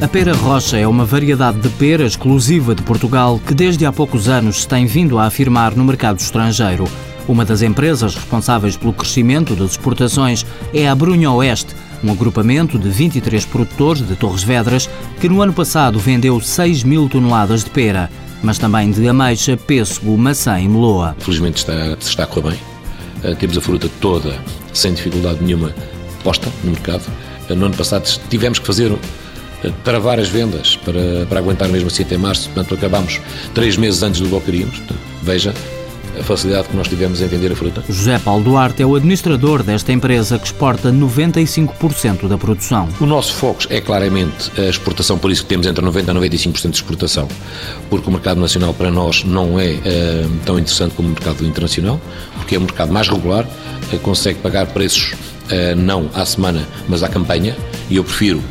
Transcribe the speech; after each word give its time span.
A 0.00 0.08
pera 0.08 0.32
rocha 0.32 0.78
é 0.78 0.88
uma 0.88 1.04
variedade 1.04 1.60
de 1.60 1.68
pera 1.68 2.06
exclusiva 2.06 2.74
de 2.74 2.82
Portugal 2.82 3.38
que 3.46 3.52
desde 3.52 3.84
há 3.84 3.92
poucos 3.92 4.30
anos 4.30 4.62
se 4.62 4.68
tem 4.68 4.86
vindo 4.86 5.18
a 5.18 5.26
afirmar 5.26 5.76
no 5.76 5.84
mercado 5.84 6.18
estrangeiro. 6.18 6.84
Uma 7.28 7.44
das 7.44 7.60
empresas 7.60 8.14
responsáveis 8.14 8.78
pelo 8.78 8.94
crescimento 8.94 9.54
das 9.54 9.72
exportações 9.72 10.46
é 10.72 10.88
a 10.88 10.94
Brunho 10.94 11.30
Oeste, 11.34 11.76
um 12.02 12.10
agrupamento 12.10 12.78
de 12.78 12.88
23 12.88 13.44
produtores 13.44 14.08
de 14.08 14.16
Torres 14.16 14.42
Vedras 14.42 14.88
que 15.20 15.28
no 15.28 15.42
ano 15.42 15.52
passado 15.52 15.98
vendeu 15.98 16.40
6 16.40 16.82
mil 16.82 17.06
toneladas 17.06 17.62
de 17.62 17.68
pera, 17.68 18.10
mas 18.42 18.56
também 18.56 18.90
de 18.90 19.06
ameixa, 19.06 19.54
pêssego, 19.54 20.16
maçã 20.16 20.58
e 20.58 20.66
meloa. 20.66 21.14
Felizmente 21.18 21.58
está, 21.58 21.74
está 22.00 22.24
a 22.24 22.26
correr 22.26 22.52
bem. 22.52 23.32
Uh, 23.32 23.36
temos 23.36 23.58
a 23.58 23.60
fruta 23.60 23.90
toda, 24.00 24.40
sem 24.72 24.94
dificuldade 24.94 25.44
nenhuma, 25.44 25.74
posta 26.24 26.50
no 26.64 26.70
mercado. 26.70 27.02
Uh, 27.50 27.54
no 27.54 27.66
ano 27.66 27.76
passado 27.76 28.08
tivemos 28.30 28.58
que 28.58 28.66
fazer 28.66 28.90
para 29.84 29.98
várias 29.98 30.28
vendas, 30.28 30.76
para, 30.76 31.26
para 31.28 31.38
aguentar 31.38 31.68
mesmo 31.68 31.88
assim 31.88 32.02
até 32.02 32.16
março, 32.16 32.48
portanto 32.50 32.74
acabámos 32.74 33.20
três 33.54 33.76
meses 33.76 34.02
antes 34.02 34.20
do 34.20 34.28
que 34.28 34.46
queríamos. 34.46 34.78
Portanto, 34.78 35.00
veja, 35.22 35.54
a 36.18 36.22
facilidade 36.22 36.68
que 36.68 36.76
nós 36.76 36.88
tivemos 36.88 37.20
em 37.20 37.26
vender 37.26 37.52
a 37.52 37.56
fruta. 37.56 37.82
José 37.88 38.18
Paulo 38.18 38.44
Duarte 38.44 38.82
é 38.82 38.86
o 38.86 38.94
administrador 38.94 39.62
desta 39.62 39.92
empresa 39.92 40.38
que 40.38 40.46
exporta 40.46 40.92
95% 40.92 42.28
da 42.28 42.36
produção. 42.36 42.88
O 43.00 43.06
nosso 43.06 43.34
foco 43.34 43.62
é 43.70 43.80
claramente 43.80 44.50
a 44.60 44.64
exportação, 44.68 45.18
por 45.18 45.30
isso 45.30 45.42
que 45.42 45.48
temos 45.48 45.66
entre 45.66 45.84
90% 45.84 46.08
a 46.08 46.14
95% 46.14 46.70
de 46.70 46.76
exportação, 46.76 47.28
porque 47.88 48.08
o 48.08 48.12
mercado 48.12 48.40
nacional 48.40 48.74
para 48.74 48.90
nós 48.90 49.24
não 49.24 49.58
é 49.58 49.72
uh, 49.72 50.30
tão 50.44 50.58
interessante 50.58 50.94
como 50.94 51.08
o 51.08 51.12
mercado 51.12 51.44
internacional, 51.44 52.00
porque 52.36 52.56
é 52.56 52.58
um 52.58 52.62
mercado 52.62 52.92
mais 52.92 53.08
regular, 53.08 53.44
uh, 53.92 53.98
consegue 54.00 54.38
pagar 54.40 54.66
preços 54.66 55.12
uh, 55.12 55.76
não 55.76 56.10
à 56.14 56.24
semana, 56.24 56.66
mas 56.88 57.02
à 57.02 57.08
campanha, 57.08 57.56
e 57.88 57.96
eu 57.96 58.04
prefiro 58.04 58.42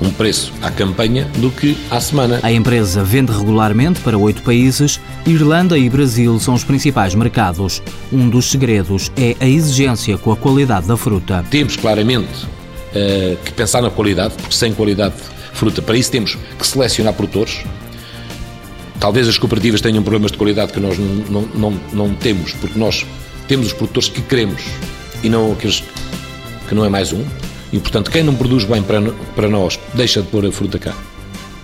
um 0.00 0.10
preço 0.10 0.52
à 0.62 0.70
campanha 0.70 1.24
do 1.36 1.50
que 1.50 1.76
à 1.90 2.00
semana. 2.00 2.40
A 2.42 2.50
empresa 2.50 3.04
vende 3.04 3.32
regularmente 3.32 4.00
para 4.00 4.16
oito 4.16 4.42
países. 4.42 5.00
Irlanda 5.26 5.76
e 5.76 5.88
Brasil 5.88 6.38
são 6.40 6.54
os 6.54 6.64
principais 6.64 7.14
mercados. 7.14 7.82
Um 8.12 8.28
dos 8.28 8.50
segredos 8.50 9.12
é 9.16 9.36
a 9.40 9.46
exigência 9.46 10.16
com 10.16 10.32
a 10.32 10.36
qualidade 10.36 10.86
da 10.86 10.96
fruta. 10.96 11.44
Temos 11.50 11.76
claramente 11.76 12.44
uh, 12.44 13.36
que 13.44 13.52
pensar 13.52 13.82
na 13.82 13.90
qualidade, 13.90 14.34
porque 14.34 14.54
sem 14.54 14.72
qualidade 14.72 15.14
de 15.16 15.56
fruta, 15.56 15.82
para 15.82 15.96
isso 15.96 16.10
temos 16.10 16.36
que 16.58 16.66
selecionar 16.66 17.12
produtores. 17.12 17.64
Talvez 18.98 19.28
as 19.28 19.38
cooperativas 19.38 19.80
tenham 19.80 20.02
problemas 20.02 20.30
de 20.30 20.38
qualidade 20.38 20.72
que 20.72 20.80
nós 20.80 20.98
não, 20.98 21.06
não, 21.30 21.48
não, 21.54 21.80
não 21.92 22.14
temos, 22.14 22.52
porque 22.52 22.78
nós 22.78 23.06
temos 23.48 23.68
os 23.68 23.72
produtores 23.72 24.08
que 24.08 24.20
queremos 24.20 24.62
e 25.22 25.28
não 25.28 25.52
aqueles 25.52 25.82
que 26.68 26.74
não 26.74 26.84
é 26.84 26.88
mais 26.88 27.12
um. 27.12 27.24
E, 27.72 27.78
portanto, 27.78 28.10
quem 28.10 28.22
não 28.22 28.34
produz 28.34 28.64
bem 28.64 28.82
para, 28.82 29.00
para 29.34 29.48
nós 29.48 29.78
deixa 29.94 30.22
de 30.22 30.28
pôr 30.28 30.44
a 30.46 30.52
fruta 30.52 30.78
cá. 30.78 30.94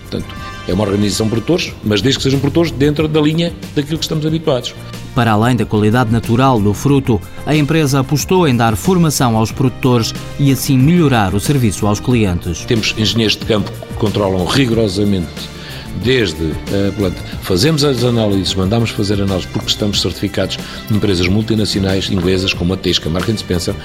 Portanto, 0.09 0.33
é 0.67 0.73
uma 0.73 0.83
organização 0.83 1.25
de 1.25 1.31
produtores, 1.31 1.73
mas 1.83 2.01
desde 2.01 2.19
que 2.19 2.23
sejam 2.23 2.39
produtores 2.39 2.71
dentro 2.71 3.07
da 3.07 3.21
linha 3.21 3.53
daquilo 3.75 3.97
que 3.97 4.03
estamos 4.03 4.25
habituados. 4.25 4.73
Para 5.15 5.31
além 5.31 5.55
da 5.55 5.65
qualidade 5.65 6.11
natural 6.11 6.59
do 6.59 6.73
fruto, 6.73 7.19
a 7.45 7.55
empresa 7.55 7.99
apostou 7.99 8.47
em 8.47 8.55
dar 8.55 8.75
formação 8.75 9.35
aos 9.35 9.51
produtores 9.51 10.13
e 10.39 10.51
assim 10.51 10.77
melhorar 10.77 11.33
o 11.33 11.39
serviço 11.39 11.87
aos 11.87 11.99
clientes. 11.99 12.65
Temos 12.65 12.93
engenheiros 12.97 13.35
de 13.35 13.45
campo 13.45 13.71
que 13.71 13.93
controlam 13.95 14.45
rigorosamente 14.45 15.57
desde 16.03 16.51
a 16.51 16.91
planta. 16.95 17.21
Fazemos 17.41 17.83
as 17.83 18.03
análises, 18.03 18.53
mandamos 18.53 18.91
fazer 18.91 19.21
análises 19.21 19.49
porque 19.51 19.69
estamos 19.69 20.01
certificados 20.01 20.59
em 20.91 20.95
empresas 20.95 21.27
multinacionais 21.27 22.09
inglesas 22.11 22.53
como 22.53 22.73
a 22.73 22.77
Tesca, 22.77 23.09
Market 23.09 23.37
Spencer, 23.39 23.75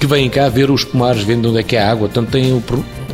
que 0.00 0.06
vêm 0.06 0.30
cá 0.30 0.48
ver 0.48 0.70
os 0.70 0.82
pomares, 0.82 1.22
vendo 1.22 1.50
onde 1.50 1.58
é 1.58 1.62
que 1.62 1.76
há 1.76 1.90
água, 1.90 2.08
tanto 2.08 2.30
têm 2.30 2.54
o, 2.54 2.62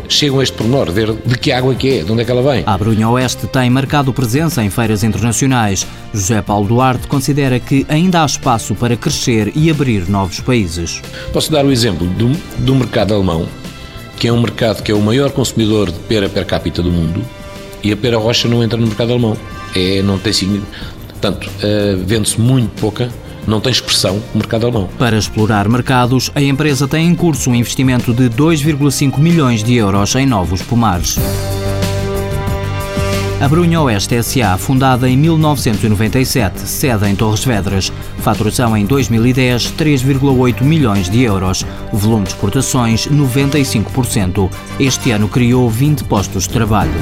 chegam 0.08 0.38
a 0.38 0.42
este 0.44 0.56
pormenor, 0.56 0.88
ver 0.92 1.12
de 1.12 1.36
que 1.36 1.50
água 1.50 1.72
é 1.72 1.74
que 1.74 1.98
é, 1.98 2.04
de 2.04 2.12
onde 2.12 2.22
é 2.22 2.24
que 2.24 2.30
ela 2.30 2.52
vem. 2.52 2.62
A 2.64 2.78
Brunha 2.78 3.08
Oeste 3.08 3.48
tem 3.48 3.68
marcado 3.68 4.12
presença 4.12 4.62
em 4.62 4.70
feiras 4.70 5.02
internacionais. 5.02 5.84
José 6.14 6.40
Paulo 6.40 6.68
Duarte 6.68 7.08
considera 7.08 7.58
que 7.58 7.84
ainda 7.88 8.22
há 8.22 8.26
espaço 8.26 8.72
para 8.76 8.96
crescer 8.96 9.52
e 9.56 9.68
abrir 9.68 10.08
novos 10.08 10.38
países. 10.38 11.02
Posso 11.32 11.50
dar 11.50 11.64
o 11.64 11.72
exemplo 11.72 12.06
do, 12.06 12.28
do 12.58 12.74
mercado 12.76 13.14
alemão, 13.14 13.48
que 14.16 14.28
é 14.28 14.32
um 14.32 14.40
mercado 14.40 14.84
que 14.84 14.92
é 14.92 14.94
o 14.94 15.00
maior 15.02 15.32
consumidor 15.32 15.90
de 15.90 15.98
pera 15.98 16.28
per 16.28 16.46
capita 16.46 16.84
do 16.84 16.92
mundo, 16.92 17.20
e 17.82 17.90
a 17.90 17.96
pera 17.96 18.16
rocha 18.16 18.46
não 18.46 18.62
entra 18.62 18.78
no 18.78 18.86
mercado 18.86 19.10
alemão. 19.10 19.36
É, 19.74 20.02
não 20.02 20.18
tem 20.18 20.32
significado. 20.32 20.86
Portanto, 21.08 21.46
uh, 21.46 22.04
vende-se 22.04 22.40
muito 22.40 22.80
pouca 22.80 23.10
não 23.46 23.60
tem 23.60 23.72
expressão 23.72 24.22
no 24.32 24.40
mercado 24.40 24.66
alemão. 24.66 24.88
Para 24.98 25.16
explorar 25.16 25.68
mercados, 25.68 26.30
a 26.34 26.42
empresa 26.42 26.88
tem 26.88 27.08
em 27.08 27.14
curso 27.14 27.50
um 27.50 27.54
investimento 27.54 28.12
de 28.12 28.28
2,5 28.30 29.18
milhões 29.18 29.62
de 29.62 29.74
euros 29.74 30.14
em 30.14 30.26
novos 30.26 30.62
pomares. 30.62 31.16
A 33.38 33.46
Brunha 33.48 33.82
Oeste 33.82 34.14
S.A., 34.14 34.56
fundada 34.56 35.08
em 35.08 35.16
1997, 35.16 36.60
sede 36.60 37.06
em 37.06 37.14
Torres 37.14 37.44
Vedras. 37.44 37.92
Faturação 38.18 38.74
em 38.74 38.86
2010, 38.86 39.72
3,8 39.72 40.62
milhões 40.62 41.10
de 41.10 41.22
euros. 41.22 41.64
Volume 41.92 42.24
de 42.24 42.30
exportações, 42.30 43.06
95%. 43.06 44.50
Este 44.80 45.10
ano 45.10 45.28
criou 45.28 45.68
20 45.68 46.04
postos 46.04 46.44
de 46.44 46.50
trabalho. 46.50 46.94